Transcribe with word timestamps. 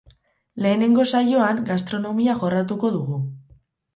Lehenengo 0.65 1.05
saioan 1.17 1.59
gastronomia 1.67 2.37
jorratuko 2.45 2.91
dugu. 2.99 3.21